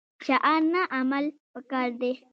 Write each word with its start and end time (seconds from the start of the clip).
شعار 0.25 0.61
نه 0.73 0.81
عمل 0.97 1.25
پکار 1.53 1.89
دی 2.01 2.11